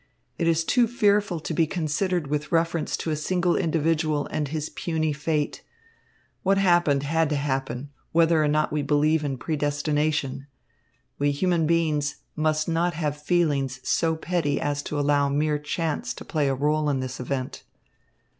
[0.39, 4.69] It is too fearful to be considered with reference to a single individual and his
[4.69, 5.61] puny fate.
[6.41, 10.47] What happened had to happen, whether or not we believe in predestination.
[11.19, 16.25] We human beings must not have feelings so petty as to allow mere chance to
[16.25, 17.63] play a rôle in this event."